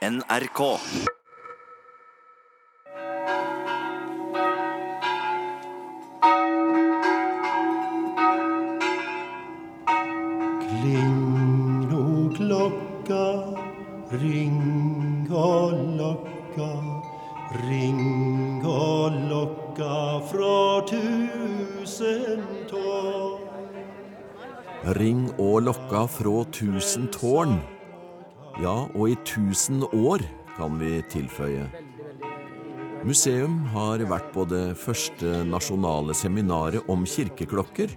[0.00, 0.78] NRK.
[10.62, 13.26] Kling no klokka,
[14.22, 16.70] ring og lokka,
[17.68, 19.98] ring og lokka
[20.30, 22.40] fra tusen
[22.72, 23.44] tårn.
[24.96, 27.60] Ring og lokka fra tusen tårn.
[28.60, 30.20] Ja, og i tusen år,
[30.58, 31.64] kan vi tilføye.
[33.08, 37.94] Museum har vært på det første nasjonale seminaret om kirkeklokker.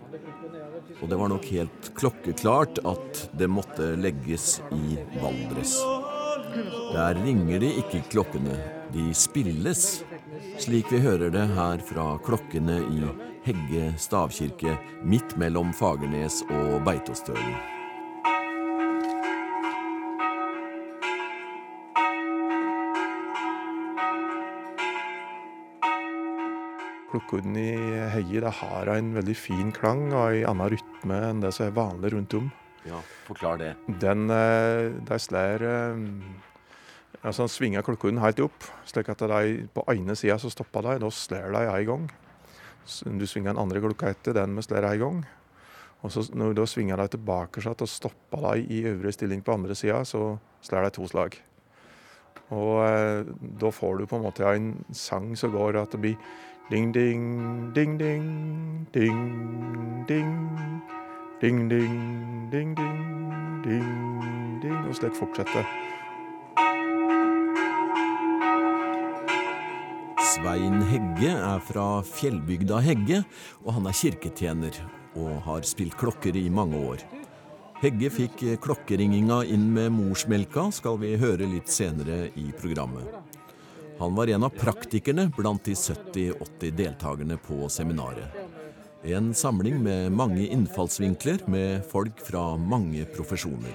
[1.01, 5.75] Og det var nok helt klokkeklart at det måtte legges i Valdres.
[6.93, 8.55] Der ringer de ikke klokkene,
[8.95, 10.05] de spilles.
[10.63, 13.03] Slik vi hører det her fra klokkene i
[13.43, 17.82] Hegge stavkirke midt mellom Fagernes og Beitostølen.
[27.13, 27.73] Klokkene i
[28.09, 31.75] Heie det har en veldig fin klang og en annen rytme enn det som er
[31.75, 32.47] vanlig rundt om.
[32.87, 33.75] Ja, forklar det.
[34.01, 36.01] Den, eh, de slår eh,
[37.21, 40.97] altså Han svinger klokkene helt opp, slik at de på ene sida så stopper de.
[41.05, 42.09] Da slår de en gang.
[43.21, 45.23] Du svinger den andre klokka etter den vi slår en gang.
[46.03, 49.45] Og så når du da svinger de tilbake så og stopper de i øvre stilling
[49.45, 50.33] på andre sida, så
[50.65, 51.37] slår de to slag.
[52.51, 53.29] Og eh,
[53.61, 56.17] da får du på en måte en sang som går at det blir
[56.69, 60.31] Ding, ding, ding, ding, ding, ding.
[61.41, 64.77] Ding, ding, ding, ding, ding, ding.
[64.87, 65.67] Og slik fortsetter.
[70.23, 73.25] Svein Hegge er fra fjellbygda Hegge,
[73.65, 74.79] og han er kirketjener
[75.19, 77.03] og har spilt klokker i mange år.
[77.83, 83.22] Hegge fikk klokkeringinga inn med morsmelka, skal vi høre litt senere i programmet.
[83.99, 88.43] Han var en av praktikerne blant de 70-80 deltakerne på seminaret.
[89.03, 93.73] En samling med mange innfallsvinkler med folk fra mange profesjoner.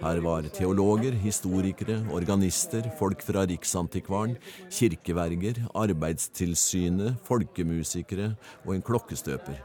[0.00, 4.34] Her var teologer, historikere, organister, folk fra Riksantikvaren,
[4.72, 8.32] kirkeverger, Arbeidstilsynet, folkemusikere
[8.64, 9.60] og en klokkestøper.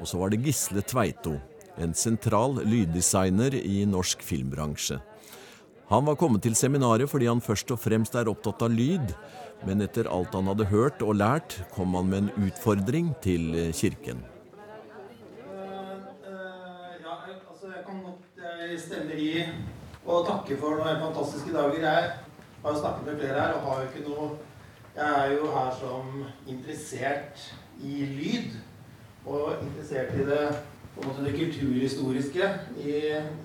[0.00, 1.36] Og så var det Gisle Tveito,
[1.78, 4.98] en sentral lyddesigner i norsk filmbransje.
[5.90, 9.12] Han var kommet til seminaret fordi han først og fremst er opptatt av lyd,
[9.68, 14.24] men etter alt han hadde hørt og lært, kom han med en utfordring til kirken.
[17.04, 17.14] Ja,
[17.50, 18.24] altså jeg kan godt
[18.64, 19.44] jeg stemmer i
[20.04, 21.84] og takke for noen fantastiske dager.
[21.84, 22.10] Jeg
[22.64, 24.26] har jo snakket med flere her og har jo ikke noe
[24.94, 27.40] Jeg er jo her som interessert
[27.82, 28.56] i lyd.
[29.26, 30.42] Og interessert i det,
[30.94, 32.96] på en måte det kulturhistoriske i,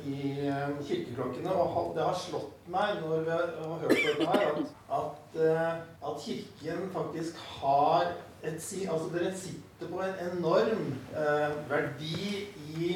[0.06, 1.54] i eh, kirkeklokkene.
[1.54, 5.72] Og det har slått meg når vi har hørt dette her, at, at, eh,
[6.10, 8.12] at Kirken faktisk har
[8.44, 12.46] et, altså Dere sitter på en enorm eh, verdi
[12.78, 12.92] i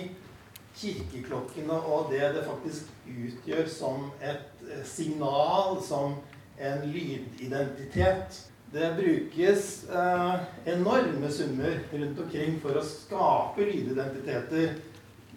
[0.76, 6.16] kirkeklokkene og det det faktisk utgjør som et eh, signal, som
[6.60, 8.53] en lydidentitet.
[8.74, 10.36] Det brukes eh,
[10.66, 14.80] enorme summer rundt omkring for å skape lydidentiteter.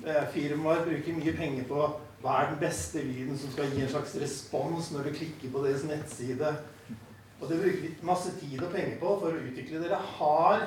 [0.06, 1.82] Eh, firmaer bruker mye penger på
[2.22, 5.66] hva er den beste lyden som skal gi en slags respons når du klikker på
[5.66, 6.54] deres nettside.
[7.36, 9.84] Og det bruker vi masse tid og penger på for å utvikle.
[9.84, 10.66] Dere har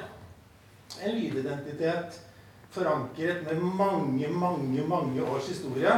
[1.02, 2.22] en lydidentitet
[2.70, 5.98] forankret med mange, mange, mange års historie.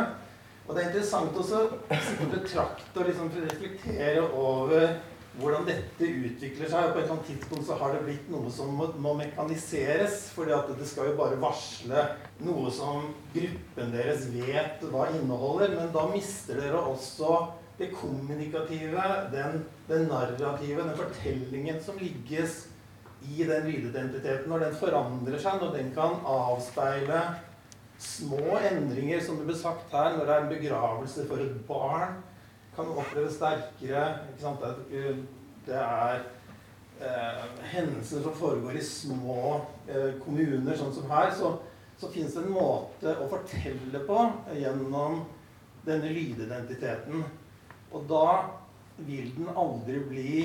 [0.69, 5.01] Og det er interessant også å betrakte og liksom reflektere over
[5.39, 6.87] hvordan dette utvikler seg.
[6.87, 10.31] Og på et eller annet tidspunkt så har det blitt noe som må, må mekaniseres.
[10.37, 12.07] at det skal jo bare varsle
[12.43, 15.77] noe som gruppen deres vet hva inneholder.
[15.77, 17.39] Men da mister dere også
[17.79, 22.67] det kommunikative, den, den narrative, den fortellingen som ligges
[23.21, 24.49] i den lydidentiteten.
[24.49, 27.23] Når den forandrer seg, når den kan avspeile
[28.01, 32.17] små endringer, som det ble sagt her, når det er en begravelse for et barn,
[32.75, 34.05] kan oppleve sterkere.
[34.31, 34.63] Ikke sant?
[35.65, 36.23] Det, er
[37.01, 37.43] eh,
[37.73, 39.41] hendelser som foregår i små
[39.89, 41.31] eh, kommuner, sånn som her.
[41.37, 41.53] Så,
[42.01, 44.25] så fins det en måte å fortelle på
[44.57, 45.23] gjennom
[45.85, 47.23] denne lydidentiteten.
[47.91, 48.25] Og da
[49.01, 50.35] vil den aldri bli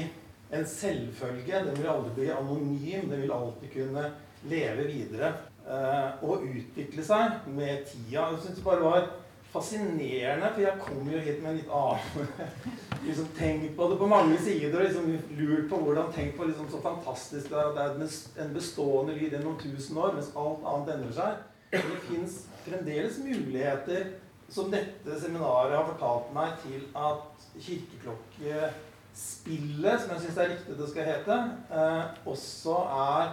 [0.50, 1.64] en selvfølge.
[1.66, 3.10] Den vil aldri bli anonym.
[3.10, 4.08] Den vil alltid kunne
[4.46, 5.32] leve videre
[5.66, 8.28] eh, og utvikle seg med tida.
[8.30, 9.08] Jeg syns det bare var
[9.56, 12.28] fascinerende, for jeg kom jo hit med en litt annen
[13.06, 15.08] liksom Tenkt på det på mange sider og liksom
[15.38, 19.16] lurt på hvordan Tenk på liksom så fantastisk det er at det er en bestående
[19.16, 21.42] lyd gjennom tusen år, mens alt annet endrer seg.
[21.72, 24.12] Det fins fremdeles muligheter
[24.48, 27.46] som dette seminaret har fortalt meg til at
[29.16, 31.36] kirkeklokkespillet, som jeg syns er riktig det skal hete,
[31.72, 33.30] eh, også er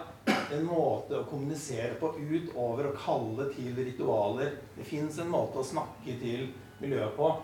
[0.56, 4.52] en måte å kommunisere på utover å kalle til ritualer.
[4.78, 7.36] Det fins en måte å snakke til miljøet på.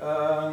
[0.00, 0.52] Eh,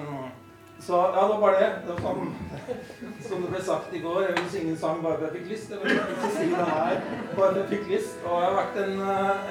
[0.82, 1.72] så ja, det var bare det.
[1.86, 2.34] det var sånn,
[3.28, 5.52] som det ble sagt i går, jeg vil synge en sang bare fordi jeg fikk
[5.52, 5.70] lyst.
[5.70, 6.96] Jeg vil ikke si det her
[7.36, 8.16] bare for jeg fikk lyst.
[8.26, 8.96] Og det har vært en,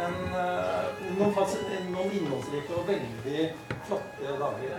[0.07, 0.17] en,
[1.21, 1.33] noen,
[1.95, 3.41] noen innholdsrike og veldig
[3.87, 4.75] flotte dager.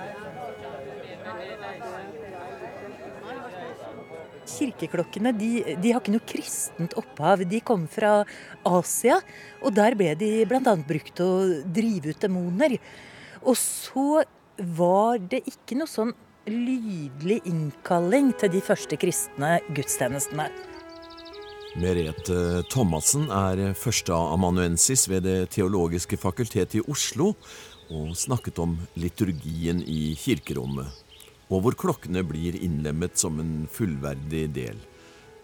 [4.47, 7.43] Kirkeklokkene de, de, har ikke noe kristent opphav.
[7.49, 8.21] De kom fra
[8.67, 9.19] Asia,
[9.61, 10.75] og der ble de bl.a.
[10.87, 12.77] brukt til å drive ut demoner.
[13.41, 14.23] Og så
[14.57, 16.13] var det ikke noe sånn
[16.49, 20.49] lydlig innkalling til de første kristne gudstjenestene.
[21.79, 27.31] Merete Thomassen er førsteamanuensis ved Det teologiske fakultet i Oslo
[27.91, 30.87] og snakket om liturgien i kirkerommet,
[31.51, 34.79] og hvor klokkene blir innlemmet som en fullverdig del.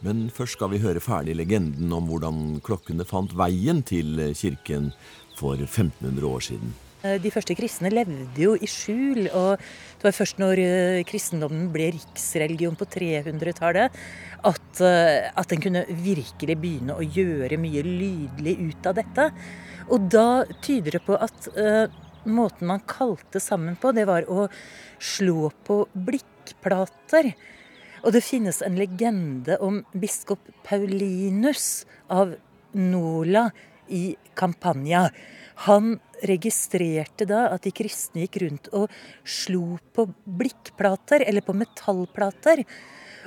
[0.06, 4.92] Men først skal vi høre ferdig legenden om hvordan klokkene fant veien til kirken
[5.38, 6.76] for 1500 år siden.
[7.06, 9.62] Eh, de første kristne levde jo i skjul, og
[10.00, 14.00] det var først når eh, kristendommen ble riksreligion på 300-tallet,
[14.50, 19.30] at, eh, at den kunne virkelig begynne å gjøre mye lydelig ut av dette.
[19.94, 21.86] Og da tyder det på at uh,
[22.28, 24.50] måten man kalte sammen på, det var å
[25.00, 27.32] slå på blikkplater.
[28.06, 32.36] Og det finnes en legende om biskop Paulinus av
[32.78, 33.50] Nola
[33.88, 35.08] i Campania.
[35.68, 35.98] Han
[36.28, 38.94] registrerte da at de kristne gikk rundt og
[39.26, 42.64] slo på blikkplater, eller på metallplater.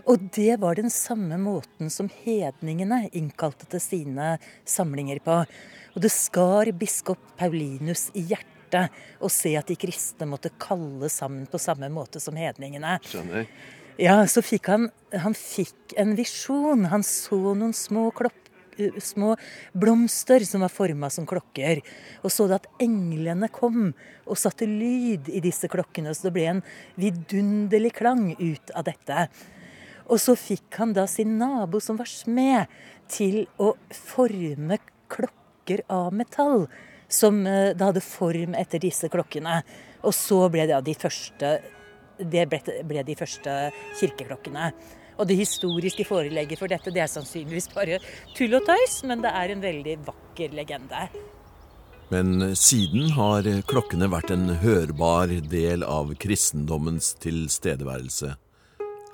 [0.08, 5.42] Og det var den samme måten som hedningene innkalte til sine samlinger på.
[5.94, 8.59] Og det skar biskop Paulinus i hjertet
[9.20, 12.98] å se at de kristne måtte kalle sammen på samme måte som hedningene.
[13.10, 13.48] Skjønner.
[14.00, 16.86] Ja, så fikk han, han fikk en visjon.
[16.88, 18.36] Han så noen små klopp,
[19.02, 19.34] små
[19.76, 21.82] blomster som var forma som klokker.
[22.24, 23.90] Og så det at englene kom
[24.24, 26.62] og satte lyd i disse klokkene, så det ble en
[27.00, 29.26] vidunderlig klang ut av dette.
[30.10, 32.70] Og så fikk han da sin nabo, som var smed,
[33.10, 34.78] til å forme
[35.10, 36.68] klokker av metall.
[37.10, 39.60] Som eh, da hadde form etter disse klokkene.
[40.06, 41.58] Og så ble det de første
[42.20, 43.52] det ble, ble de første
[43.98, 44.70] kirkeklokkene.
[45.20, 47.98] Og det historiske forelegget for dette det er sannsynligvis bare
[48.36, 51.08] tull og tøys, men det er en veldig vakker legende.
[52.10, 58.32] Men siden har klokkene vært en hørbar del av kristendommens tilstedeværelse.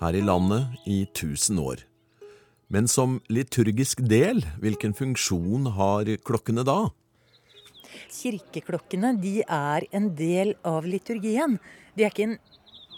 [0.01, 1.83] Her i landet i tusen år.
[2.73, 6.87] Men som liturgisk del, hvilken funksjon har klokkene da?
[8.13, 11.59] Kirkeklokkene de er en del av liturgien.
[11.97, 12.39] De er ikke en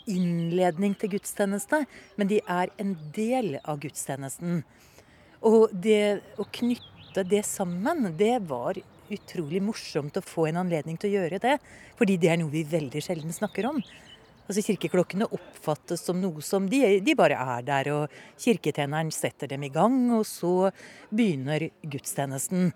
[0.09, 1.83] innledning til gudstjeneste,
[2.17, 4.63] men de er en del av gudstjenesten.
[5.47, 8.81] Og det å knytte det sammen, det var
[9.13, 11.57] utrolig morsomt å få en anledning til å gjøre det.
[11.99, 13.81] Fordi det er noe vi veldig sjelden snakker om.
[14.49, 19.67] Altså Kirkeklokkene oppfattes som noe som de, de bare er der, og kirketjeneren setter dem
[19.67, 20.71] i gang, og så
[21.13, 22.71] begynner gudstjenesten.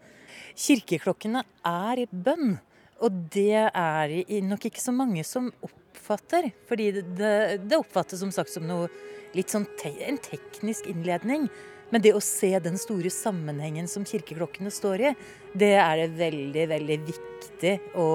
[0.52, 2.58] Kirkeklokkene er bønn,
[3.00, 4.12] og det er
[4.44, 6.50] nok ikke så mange som oppfatter.
[6.69, 7.32] Fordi det,
[7.64, 8.92] det oppfattes som sagt som noe
[9.32, 11.48] litt sånn te en teknisk innledning.
[11.93, 15.17] Men det å se den store sammenhengen som kirkeklokkene står i,
[15.56, 18.06] det er det veldig, veldig viktig å,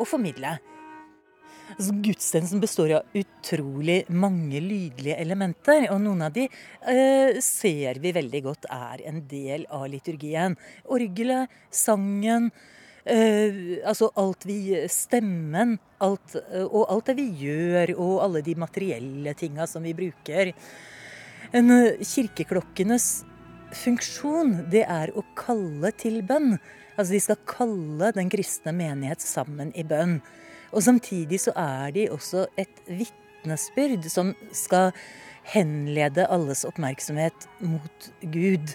[0.00, 0.56] å formidle.
[1.76, 8.14] Altså, gudstjenesten består av utrolig mange lydlige elementer, og noen av de eh, ser vi
[8.16, 10.58] veldig godt er en del av liturgien.
[10.90, 12.50] Orgelet, sangen,
[13.04, 18.54] Eh, altså alt vi Stemmen alt, uh, og alt det vi gjør, og alle de
[18.60, 20.52] materielle tinga som vi bruker.
[21.56, 23.08] En, uh, kirkeklokkenes
[23.82, 26.54] funksjon, det er å kalle til bønn.
[26.96, 30.18] Altså de skal kalle den kristne menighet sammen i bønn.
[30.70, 34.92] Og samtidig så er de også et vitnesbyrd som skal
[35.50, 38.74] henlede alles oppmerksomhet mot Gud.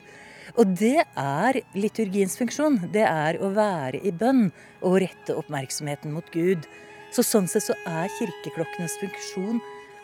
[0.60, 2.80] Og det er liturgiens funksjon.
[2.94, 4.50] Det er å være i bønn
[4.86, 6.68] og rette oppmerksomheten mot Gud.
[7.16, 9.62] Så sånn sett så er kirkeklokkenes funksjon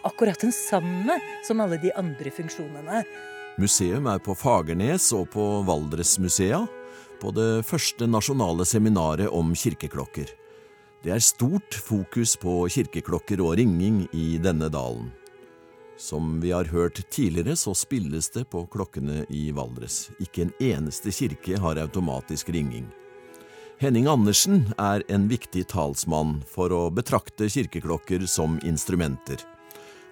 [0.07, 3.03] akkurat den samme som alle de andre funksjonene.
[3.61, 6.63] Museum er på Fagernes og på Valdresmusea,
[7.21, 10.31] på det første nasjonale seminaret om kirkeklokker.
[11.01, 15.07] Det er stort fokus på kirkeklokker og ringing i denne dalen.
[15.97, 20.11] Som vi har hørt tidligere, så spilles det på klokkene i Valdres.
[20.21, 22.85] Ikke en eneste kirke har automatisk ringing.
[23.81, 29.41] Henning Andersen er en viktig talsmann for å betrakte kirkeklokker som instrumenter.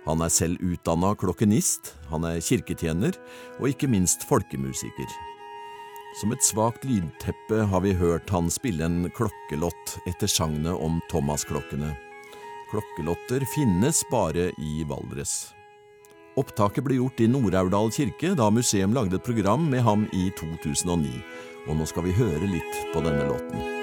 [0.10, 3.14] Han er selv utdanna klokkenist, han er kirketjener
[3.60, 5.29] og ikke minst folkemusiker.
[6.18, 11.94] Som et svakt lydteppe har vi hørt han spille en klokkelott etter sagnet om Thomas-klokkene.
[12.72, 15.54] Klokkelotter finnes bare i Valdres.
[16.40, 21.20] Opptaket ble gjort i Nord-Aurdal kirke da museum lagde et program med ham i 2009.
[21.68, 23.79] Og nå skal vi høre litt på denne låten.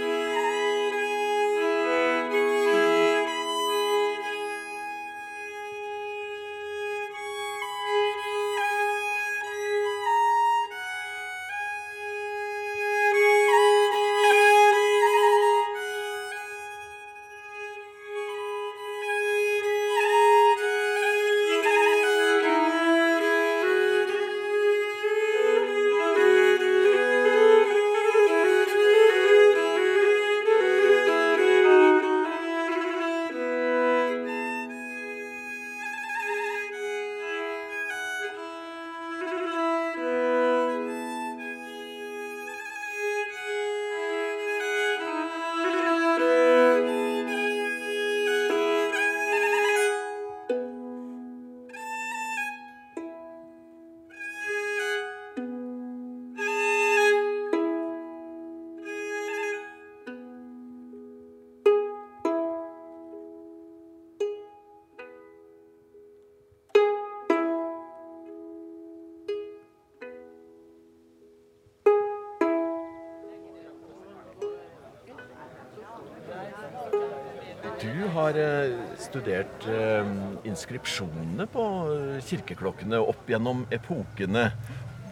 [78.16, 80.08] Har eh, studert eh,
[80.49, 84.50] inskripsjonene på eh, kirkeklokkene opp gjennom epokene.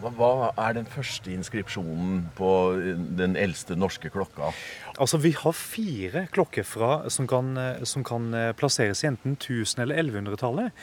[0.05, 2.49] Hva, er den første inskripsjonen på
[3.17, 4.51] den eldste norske klokka?
[4.99, 7.55] Altså, Vi har fire klokker fra, som, kan,
[7.87, 8.27] som kan
[8.59, 10.75] plasseres i enten 1000- eller 1100-tallet.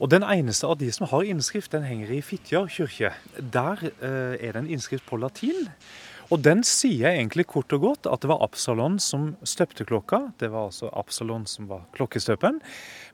[0.00, 3.12] Og Den eneste av de som har innskrift, den henger i Fitjar kirke.
[3.36, 5.68] Der eh, er det en innskrift på latin.
[6.30, 10.20] Og den sier egentlig kort og godt at det var Absalon som støpte klokka.
[10.38, 12.60] Det var altså Absalon som var klokkestøperen.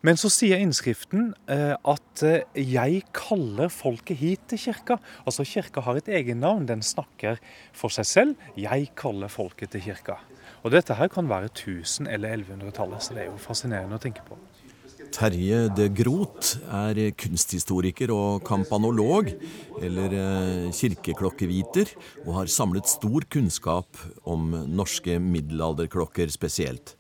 [0.05, 5.01] Men så sier innskriften eh, at eh, 'jeg kaller folket hit til kirka'.
[5.25, 6.69] Altså kirka har et egennavn.
[6.69, 7.41] Den snakker
[7.73, 8.37] for seg selv.
[8.57, 10.21] 'Jeg kaller folket til kirka'.
[10.63, 14.21] Og dette her kan være 1000- eller 1100-tallet, så det er jo fascinerende å tenke
[14.29, 14.37] på.
[15.15, 19.31] Terje de Groth er kunsthistoriker og kampanolog,
[19.81, 21.93] eller eh, kirkeklokkeviter,
[22.27, 26.97] og har samlet stor kunnskap om norske middelalderklokker spesielt.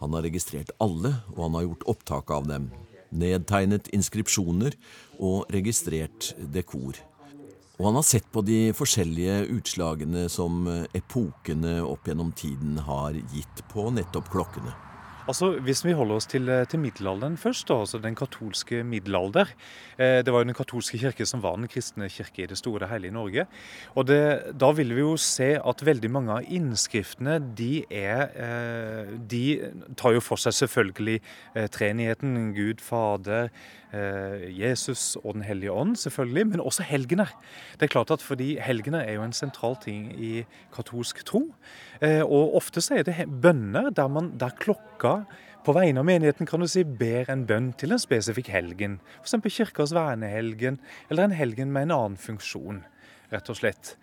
[0.00, 2.70] Han har registrert alle, og han har gjort opptak av dem.
[3.10, 4.76] Nedtegnet inskripsjoner
[5.18, 6.98] og registrert dekor.
[7.80, 13.64] Og han har sett på de forskjellige utslagene som epokene opp gjennom tiden har gitt
[13.72, 14.89] på nettopp klokkene.
[15.30, 19.52] Altså, Hvis vi holder oss til, eh, til middelalderen først, da, altså den katolske middelalder
[19.98, 22.88] eh, Det var jo den katolske kirke som var den kristne kirke i det store
[22.88, 23.46] og hele i Norge.
[23.94, 29.14] Og det, Da vil vi jo se at veldig mange av innskriftene de, er, eh,
[29.30, 29.44] de
[29.96, 31.20] tar jo for seg selvfølgelig
[31.54, 32.54] eh, treenigheten.
[32.56, 33.50] Gud Fader,
[33.92, 37.32] Jesus og Den hellige ånd, selvfølgelig, men også helgener.
[37.74, 40.44] Det er klart at fordi Helgener er jo en sentral ting i
[40.74, 41.42] katolsk tro.
[42.00, 45.24] Eh, og ofte så er det bønner der, man, der klokka
[45.64, 48.98] på vegne av menigheten kan du si, ber en bønn til en spesifikk helgen.
[49.20, 49.36] F.eks.
[49.52, 50.78] kirkas vernehelgen,
[51.10, 52.80] eller en helgen med en annen funksjon,
[53.32, 53.96] rett og slett.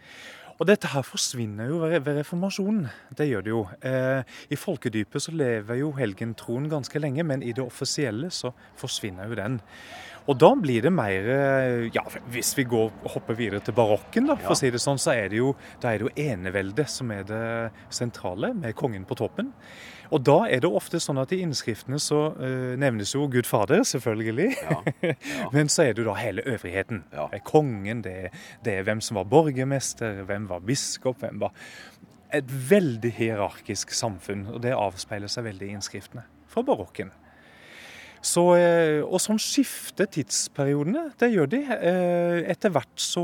[0.57, 2.87] Og dette her forsvinner jo ved, reformasjonen.
[3.17, 3.61] Det gjør det jo.
[3.85, 9.29] Eh, I folkedypet så lever jo helgentroen ganske lenge, men i det offisielle så forsvinner
[9.29, 9.59] jo den.
[10.27, 14.35] Og da blir det mer eh, Ja, hvis vi går, hopper videre til barokken, da,
[14.41, 17.13] for å si det sånn, så er det jo, da er det jo eneveldet som
[17.13, 17.45] er det
[17.93, 19.53] sentrale, med kongen på toppen.
[20.11, 23.83] Og da er det ofte sånn at i innskriftene så uh, nevnes jo Gud Fader,
[23.87, 24.49] selvfølgelig.
[24.61, 25.49] Ja, ja.
[25.55, 27.03] Men så er det jo da hele øvrigheten.
[27.11, 27.27] Ja.
[27.31, 31.43] Det er kongen, det er, det er, hvem som var borgermester, hvem var biskop, hvem
[31.43, 31.55] var
[32.35, 37.13] Et veldig hierarkisk samfunn, og det avspeiler seg veldig i innskriftene fra barokken.
[38.27, 41.05] Så, eh, og sånn skifter tidsperiodene.
[41.19, 41.61] Det gjør de.
[41.77, 43.23] Eh, etter hvert så,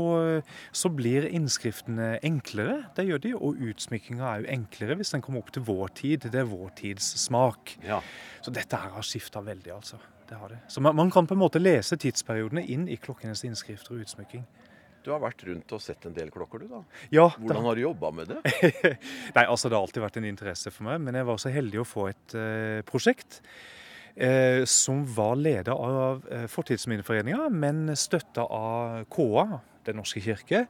[0.72, 2.78] så, blir innskriftene enklere.
[2.96, 3.34] Det gjør de.
[3.36, 6.28] Og utsmykkinga er jo enklere hvis den kommer opp til vår tid.
[6.32, 7.76] Det er vår tids smak.
[7.84, 8.00] Ja.
[8.44, 10.00] Så dette her har skifta veldig, altså.
[10.24, 10.62] Det har det.
[10.72, 14.46] Så man, man, kan på en måte lese tidsperiodene inn i klokkenes innskrifter og utsmykking.
[15.04, 16.80] Du har vært rundt og sett en del klokker, du da.
[17.12, 17.66] Ja, Hvordan det...
[17.66, 18.40] har du jobba med det?
[19.36, 21.82] Nei, altså Det har alltid vært en interesse for meg, men jeg var så heldig
[21.82, 23.74] å få et uh, prosjekt eh,
[24.70, 30.66] som var leder av eh, Fortidsminneforeninga, men støtta av KA, Den norske kirke,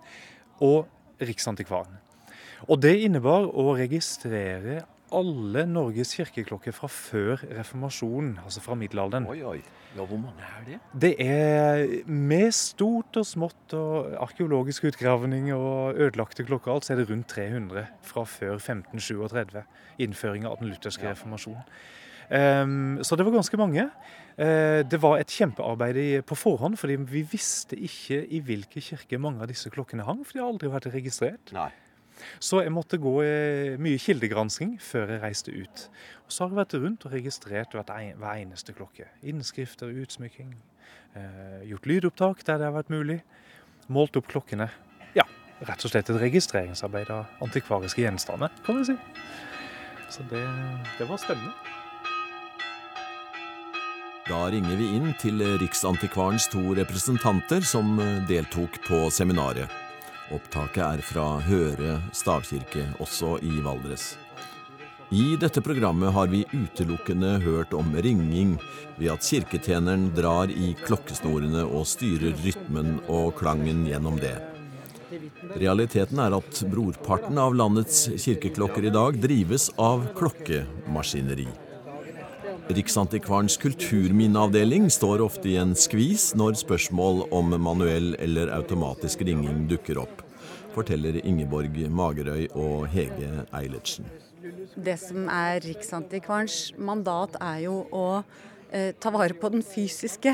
[0.64, 0.88] og
[1.20, 2.00] Riksantikvaren.
[2.64, 4.80] Og det innebar å registrere
[5.14, 9.28] alle Norges kirkeklokker fra før reformasjonen, altså fra middelalderen.
[9.30, 9.58] Oi, oi.
[9.94, 10.78] Ja, Hvor mange er det?
[10.98, 17.02] Det er med stort og smått og arkeologisk utgravning og ødelagte klokker alt, så er
[17.02, 19.62] det rundt 300 fra før 1537.
[20.02, 21.62] Innføringa av den lutherske reformasjonen.
[22.30, 23.86] Um, så det var ganske mange.
[24.34, 29.44] Uh, det var et kjempearbeid på forhånd, fordi vi visste ikke i hvilke kirker mange
[29.44, 31.54] av disse klokkene hang, for de har aldri vært registrert.
[31.56, 31.70] Nei.
[32.42, 35.86] Så jeg måtte gå eh, mye kildegransking før jeg reiste ut.
[36.26, 39.08] Og Så har jeg vært rundt og registrert hver eneste klokke.
[39.22, 40.54] Innskrifter, utsmykking.
[41.14, 43.20] Eh, gjort lydopptak der det har vært mulig.
[43.92, 44.70] Målt opp klokkene.
[45.16, 45.26] Ja,
[45.66, 48.98] rett og slett et registreringsarbeid av antikvariske gjenstander, kan vi si.
[50.08, 50.44] Så det,
[50.98, 51.73] det var spennende.
[54.24, 59.68] Da ringer vi inn til Riksantikvarens to representanter som eh, deltok på seminaret.
[60.32, 64.14] Opptaket er fra Høre stavkirke, også i Valdres.
[65.12, 68.54] I dette programmet har vi utelukkende hørt om ringing
[68.96, 74.38] ved at kirketjeneren drar i klokkesnorene og styrer rytmen og klangen gjennom det.
[75.60, 81.46] Realiteten er at brorparten av landets kirkeklokker i dag drives av klokkemaskineri.
[82.64, 90.00] Riksantikvarens kulturminneavdeling står ofte i en skvis når spørsmål om manuell eller automatisk ringing dukker
[90.00, 90.22] opp,
[90.72, 94.08] forteller Ingeborg Magerøy og Hege Eilertsen.
[94.80, 98.06] Det som er Riksantikvarens mandat, er jo å
[98.72, 100.32] eh, ta vare på den fysiske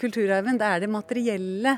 [0.00, 0.56] kulturarven.
[0.56, 1.76] Det er det materielle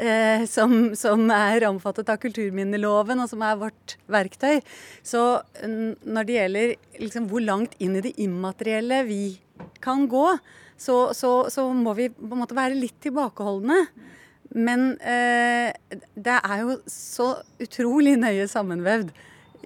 [0.00, 4.60] eh, som, som, er omfattet av kulturminneloven, og som er vårt verktøy.
[5.06, 9.22] Så når det gjelder liksom, hvor langt inn i det immaterielle vi
[9.84, 10.26] kan gå,
[10.80, 13.82] så, så, så, må vi på en måte være litt tilbakeholdne.
[14.56, 15.70] Men eh,
[16.18, 19.12] det er jo så utrolig nøye sammenvevd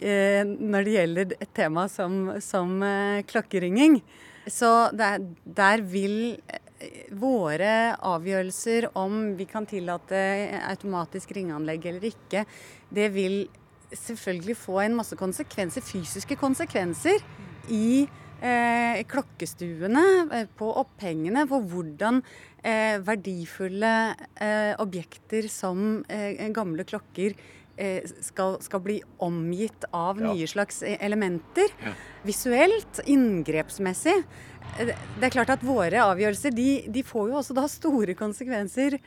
[0.03, 4.01] eh, når det gjelder et tema som, som eh, klokkeringing.
[4.51, 6.37] Så der, der vil
[7.19, 10.19] våre avgjørelser om vi kan tillate
[10.69, 12.45] automatisk ringeanlegg eller ikke,
[12.95, 13.45] det vil
[13.95, 17.23] selvfølgelig få en masse konsekvenser, fysiske konsekvenser
[17.73, 18.05] i
[18.43, 22.21] eh, klokkestuene, eh, på opphengene, for hvordan
[22.65, 23.95] eh, verdifulle
[24.35, 27.37] eh, objekter som eh, gamle klokker
[28.23, 30.31] skal, skal, bli omgitt av ja.
[30.31, 31.73] nye slags elementer.
[31.83, 31.95] Ja.
[32.23, 34.15] Visuelt, inngrepsmessig.
[34.79, 38.99] Det er klart at våre avgjørelser de, de, får jo også da store konsekvenser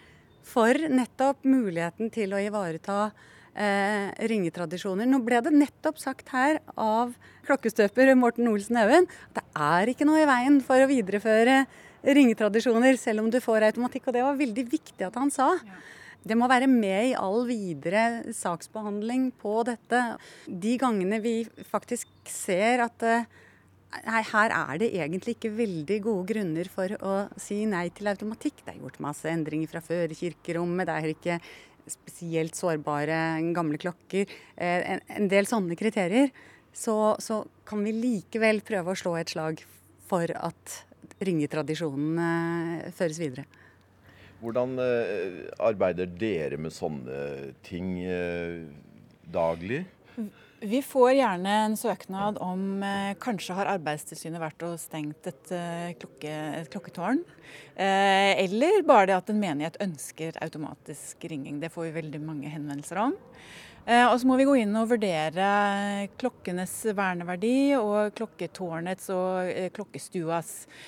[0.48, 3.10] for nettopp muligheten til å ivareta
[3.58, 5.10] eh, ringetradisjoner.
[5.10, 7.16] Nå ble det nettopp sagt her av
[7.48, 11.66] klokkestøper Morten Olsen Haugen at det er ikke noe i veien for å videreføre
[12.08, 14.08] ringetradisjoner selv om du får automatikk.
[14.08, 15.56] Og det var veldig viktig at han sa.
[16.28, 20.02] Det må være med i all videre saksbehandling på dette.
[20.48, 21.36] De gangene vi
[21.70, 23.28] faktisk ser at eh,
[24.04, 28.60] Nei, her er det egentlig ikke veldig gode grunner for å si nei til automatikk.
[28.66, 30.90] Det er gjort masse endringer fra før i kirkerommet.
[30.90, 31.38] Det er ikke
[31.88, 33.18] spesielt sårbare
[33.56, 34.28] gamle klokker.
[34.56, 36.34] Eh, en, del sånne kriterier.
[36.76, 39.64] Så, så, kan vi likevel prøve å slå et slag
[40.08, 40.76] for at
[41.24, 43.48] ringetradisjonen eh, føres videre.
[44.42, 47.96] Hvordan eh, arbeider dere med sånne ting
[49.34, 49.86] daglig?
[50.60, 55.92] Vi får gjerne en søknad om eh, kanskje har Arbeidstilsynet vært og stengt et, eh,
[56.02, 57.20] klokke, et klokketårn.
[57.78, 61.60] Eh, eller bare det at en menighet ønsker automatisk ringing.
[61.62, 63.14] Det får vi veldig mange henvendelser om.
[63.86, 69.70] Eh, og så må vi gå inn og vurdere klokkenes verneverdi og klokketårnets og eh,
[69.78, 70.82] klokkestuas eh,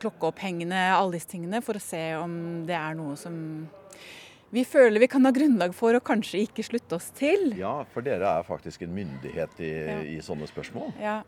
[0.00, 2.32] klokkeopphengene, alle disse tingene, for å se om
[2.68, 3.36] det er noe som
[4.50, 7.52] vi føler vi kan ha grunnlag for å kanskje ikke slutte oss til.
[7.58, 10.00] Ja, for dere er faktisk en myndighet i, ja.
[10.02, 10.90] i sånne spørsmål.
[10.98, 11.20] Ja.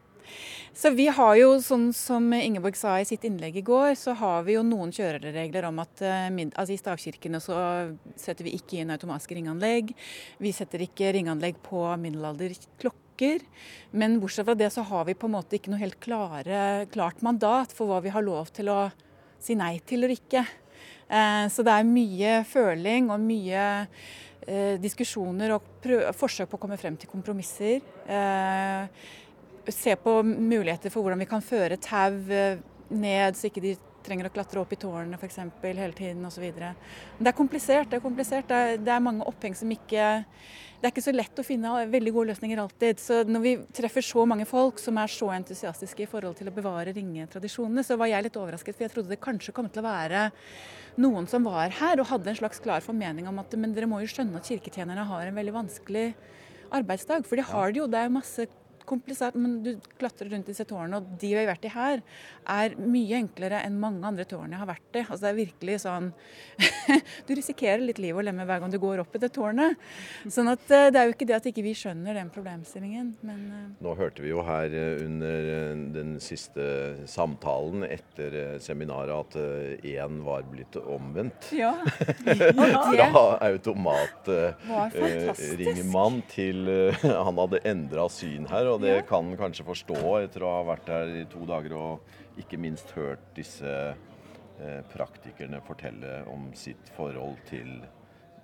[0.75, 4.47] Så vi har jo, sånn som Ingeborg sa i sitt innlegg i går, så har
[4.47, 7.57] vi jo noen kjøreregler om at uh, altså i stavkirkene så
[8.19, 9.93] setter vi ikke inn automatiske ringanlegg.
[10.43, 11.85] Vi setter ikke ringanlegg på
[13.13, 13.41] middelalderklokker.
[13.93, 17.23] Men bortsett fra det så har vi på en måte ikke noe helt klare, klart
[17.23, 18.91] mandat for hva vi har lov til å
[19.41, 20.45] si nei til eller ikke.
[21.09, 23.87] Eh, så det er mye føling og mye
[24.47, 25.63] eh, diskusjoner og
[26.15, 27.83] forsøk på å komme frem til kompromisser.
[28.07, 28.87] Eh,
[29.69, 32.17] se på muligheter for hvordan vi kan føre tau
[32.93, 35.39] ned, så ikke de trenger å klatre opp i tårnene f.eks.
[35.63, 36.45] hele tiden osv.
[36.53, 37.91] Det er komplisert.
[37.91, 38.49] Det er, komplisert.
[38.51, 40.11] Det er, det er mange oppheng som ikke
[40.83, 42.99] det er ikke så lett å finne veldig gode løsninger alltid.
[42.99, 46.55] Så når vi treffer så mange folk som er så entusiastiske i forhold til å
[46.57, 49.87] bevare ringetradisjonene, så var jeg litt overrasket, for jeg trodde det kanskje kom til å
[49.87, 50.25] være
[50.99, 54.03] noen som var her og hadde en slags klar formening om at men dere må
[54.03, 56.09] jo skjønne at kirketjenerne har en veldig vanskelig
[56.75, 57.31] arbeidsdag.
[57.31, 57.87] For de har det jo.
[57.87, 58.49] Det er masse
[58.89, 61.97] komplisert, men du klatrer rundt disse tårnene, og de vi har vært i her,
[62.53, 65.01] er mye enklere enn mange andre tårn jeg har vært i.
[65.03, 66.07] Altså det er virkelig sånn
[67.29, 69.71] Du risikerer litt liv og lemme hver gang du går opp i det tårnet.
[70.31, 73.41] Sånn at eh, det er jo ikke det at ikke vi skjønner den problemstillingen, men
[73.53, 73.69] eh.
[73.85, 75.41] Nå hørte vi jo her eh, under
[75.95, 76.65] den siste
[77.11, 78.31] samtalen etter
[78.63, 79.37] seminaret at
[79.87, 81.53] én var blitt omvendt.
[81.57, 81.73] Ja.
[82.93, 86.69] Fra automatringmann til
[87.27, 88.67] han hadde endra syn her.
[88.73, 92.61] Og det kan kanskje forstå etter å ha vært her i to dager og ikke
[92.61, 97.83] minst hørt disse eh, praktikerne fortelle om sitt forhold til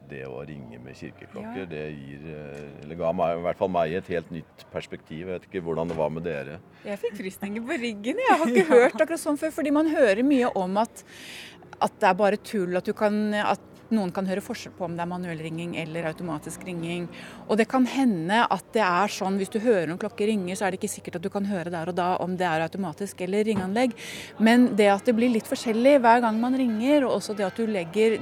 [0.09, 1.65] det å ringe med kirkeklokker.
[1.65, 1.69] Ja.
[1.69, 5.25] Det gir, eh, eller ga meg, i hvert fall meg et helt nytt perspektiv.
[5.27, 6.59] Jeg vet ikke hvordan det var med dere.
[6.87, 8.23] Jeg fikk frysninger på ryggen.
[8.25, 9.55] Jeg har ikke hørt akkurat sånn før.
[9.59, 11.05] Fordi man hører mye om at,
[11.79, 12.79] at det er bare tull.
[12.81, 16.65] At, kan, at noen kan høre forskjell på om det er manuell ringing eller automatisk
[16.69, 17.09] ringing.
[17.49, 20.67] Og det kan hende at det er sånn hvis du hører noen klokker ringer, så
[20.67, 23.25] er det ikke sikkert at du kan høre der og da om det er automatisk
[23.27, 23.97] eller ringeanlegg.
[24.39, 27.59] Men det at det blir litt forskjellig hver gang man ringer, og også det at
[27.59, 28.19] du legger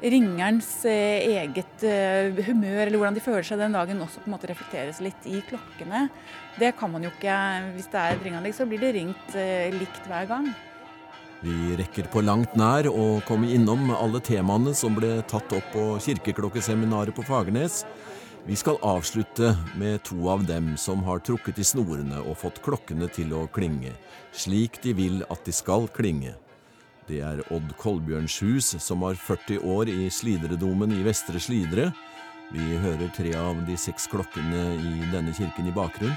[0.00, 4.36] ringerens eh, eget eh, humør eller hvordan de føler seg den dagen også på en
[4.36, 6.06] måte reflekteres litt i klokkene.
[6.60, 7.36] Det kan man jo ikke.
[7.76, 10.50] Hvis det er et ringeanlegg, så blir det ringt eh, likt hver gang.
[11.40, 15.84] Vi rekker på langt nær å komme innom alle temaene som ble tatt opp på
[16.04, 17.86] kirkeklokkeseminaret på Fagernes.
[18.44, 23.08] Vi skal avslutte med to av dem som har trukket i snorene og fått klokkene
[23.08, 23.94] til å klinge,
[24.36, 26.34] slik de vil at de skal klinge.
[27.08, 31.88] Det er Odd Kolbjørnshus, som har 40 år i Slidredomen i Vestre Slidre.
[32.52, 36.12] Vi hører tre av de seks klokkene i denne kirken i bakgrunn.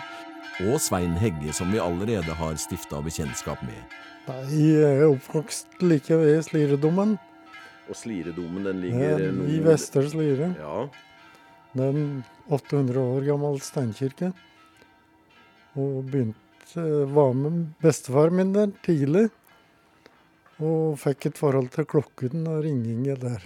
[0.62, 3.96] Og Svein Hegge, som vi allerede har stifta bekjentskap med.
[4.28, 7.16] Nei, jeg er oppvokst like ved Sliredommen.
[7.90, 10.52] Og Sliredommen den ligger ja, I Vestre Slire.
[10.60, 10.86] Ja.
[11.74, 12.22] Det er en
[12.54, 14.30] 800 år gammel steinkirke.
[15.74, 16.86] Og begynte,
[17.18, 19.28] var med bestefaren min der tidlig.
[20.62, 23.42] Og fikk et forhold til klokken og ringingen der.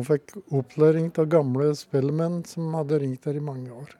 [0.00, 3.98] Og fikk opplæring av gamle spellemenn som hadde ringt der i mange år.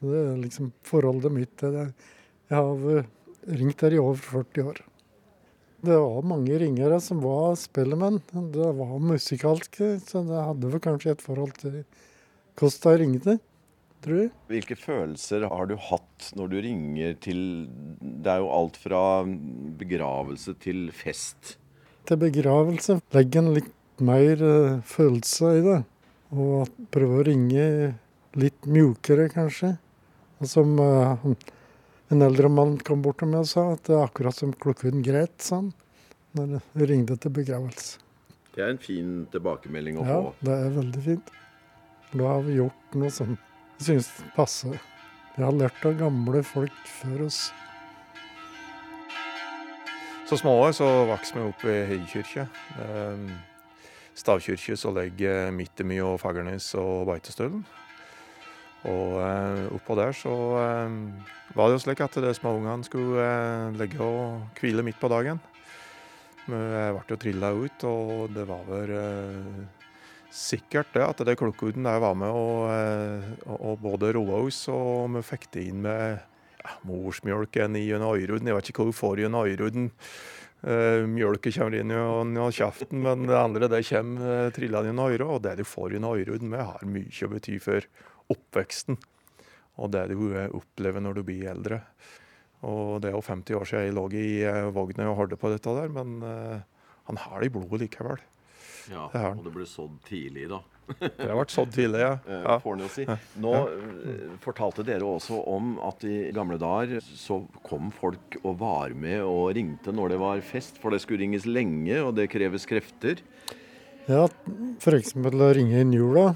[0.00, 1.90] Så det er liksom forholdet mitt til det.
[2.50, 3.04] Jeg har
[3.60, 4.80] ringt der i over 40 år.
[5.80, 8.18] Det var mange ringere som var spellemenn.
[8.52, 11.78] Det var musikalske, så det hadde vel kanskje et forhold til
[12.60, 13.36] hvordan jeg ringte.
[14.00, 14.30] Tror jeg.
[14.48, 17.40] Hvilke følelser har du hatt når du ringer til
[18.00, 19.02] Det er jo alt fra
[19.80, 21.58] begravelse til fest.
[22.08, 25.78] Til begravelse legger en litt mer uh, følelse i det.
[26.32, 27.66] Og prøve å ringe
[28.40, 29.74] litt mjukere, kanskje.
[30.40, 31.26] Og som uh,
[32.10, 35.04] en eldre mann kom bort til meg og sa at det er akkurat som klokken
[35.06, 35.72] gret, sa han.
[36.34, 37.98] Når det ringte til begravelse.
[38.54, 40.16] Det er en fin tilbakemelding å få.
[40.16, 41.32] Ja, det er veldig fint.
[42.10, 44.78] Da har vi gjort noe som jeg syns passer.
[45.36, 47.44] Vi har lært av gamle folk før oss.
[50.30, 52.46] Så små så vokste vi opp ved Høykirke.
[52.84, 53.30] Ehm,
[54.14, 57.64] stavkirke som ligger midt i og Fagernes og Beitostølen.
[58.88, 60.94] Og eh, oppå der så eh,
[61.56, 63.26] var det jo slik at de småungene skulle
[63.76, 65.40] legge ligge og hvile midt på dagen.
[66.46, 68.94] Vi ble jo trilla ut, og det var vel
[70.34, 75.22] sikkert det at det klokkehuden der var med og, og både roa oss, og vi
[75.26, 76.18] fikk det inn med
[76.64, 78.48] ja, morsmjølken i en øyruden.
[78.48, 79.90] Jeg vet ikke hva hun får en øyruden.
[80.60, 85.28] Uh, Mjølka kommer inn i kjeften, men det andre det kommer uh, trillende gjennom øret.
[85.28, 87.86] Og det du får en øyruden, har mye å bety for
[88.30, 88.98] oppveksten
[89.80, 91.82] og det du eh, opplever når du blir eldre.
[92.68, 95.52] Og Det er jo 50 år siden jeg lå i eh, vogna og hørte på
[95.52, 96.60] dette, der, men uh,
[97.08, 98.20] han har det i blodet likevel.
[98.90, 100.60] Ja, det og det ble sådd tidlig, da.
[100.98, 102.14] det har vært sådd tidlig, ja.
[102.26, 102.86] ja.
[102.90, 103.04] Si.
[103.40, 103.52] Nå
[104.42, 109.52] fortalte dere også om at i gamle dager så kom folk og var med og
[109.54, 113.22] ringte når det var fest, for det skulle ringes lenge, og det kreves krefter.
[114.10, 114.26] Ja,
[114.82, 115.14] f.eks.
[115.14, 116.32] å ringe inn jula.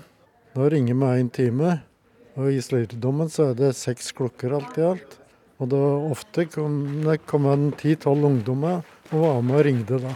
[0.54, 1.80] Da ringer vi én time.
[2.38, 5.16] Og I sløytedommen så er det seks klokker alt i alt.
[5.58, 10.14] Og da ofte kom det kom ti-tolv ungdommer og var med og ringte da.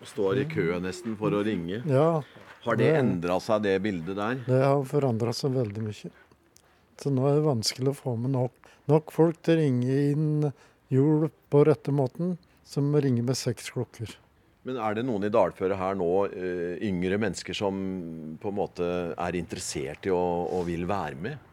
[0.00, 1.82] Og står i kø nesten for å ringe?
[1.84, 2.22] Ja.
[2.64, 4.40] Har det, det endra seg, det bildet der?
[4.48, 6.12] Det har forandra seg veldig mye.
[6.96, 10.52] Så nå er det vanskelig å få med nok, nok folk til å ringe inn
[10.92, 14.16] jul på rette måten, som ringer med seks klokker.
[14.66, 17.76] Men er det noen i dalføret her nå, uh, yngre mennesker, som
[18.42, 20.22] på en måte er interessert i å,
[20.58, 21.52] og vil være med?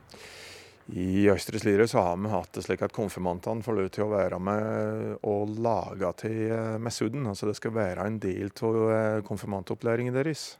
[0.98, 4.12] I Østre Slidre så har vi hatt det slik at konfirmantene får lov til å
[4.12, 7.24] være med og lage til eh, Messuden.
[7.30, 10.58] Altså det skal være en del av eh, konfirmantopplæringen deres.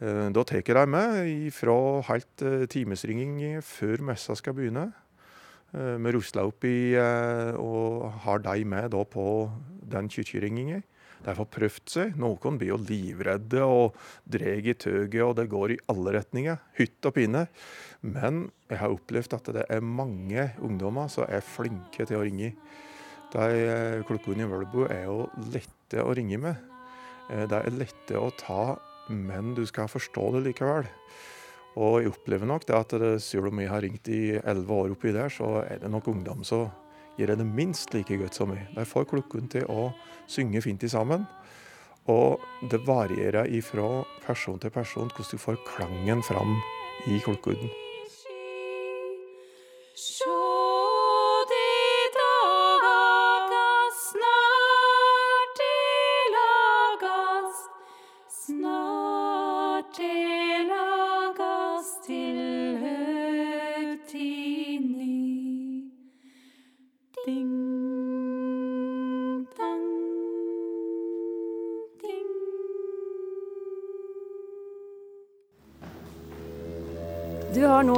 [0.00, 1.74] Da tar de med fra
[2.08, 2.42] helt
[2.72, 4.86] timesringing før messa skal begynne.
[5.76, 9.26] Vi rusler opp i og har de med på
[9.92, 10.80] den kirkeringingen.
[11.24, 12.14] De får prøvd seg.
[12.20, 16.60] Noen blir jo livredde og drar i tøget, og det går i alle retninger.
[16.78, 17.46] Hytt og pinne.
[18.00, 22.54] Men jeg har opplevd at det er mange ungdommer som er flinke til å ringe.
[23.30, 26.64] De eh, klokkene i Vølbo er jo lette å ringe med.
[27.30, 28.74] Eh, de er lette å ta,
[29.12, 30.88] men du skal forstå det likevel.
[31.78, 34.96] Og jeg opplever nok det at det, selv om jeg har ringt i elleve år
[34.96, 36.66] oppi der, så er det nok ungdom som
[37.20, 38.64] gjør det minst like godt som meg.
[38.74, 39.90] De får klokken til å
[40.30, 41.26] synge fint sammen.
[42.08, 42.40] Og
[42.72, 46.56] det varierer ifra person til person hvordan du får klangen fram
[47.12, 47.70] i klokkuden.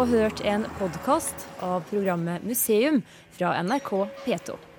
[0.02, 3.90] Nå hørt en podkast av programmet Museum fra NRK
[4.24, 4.71] P2.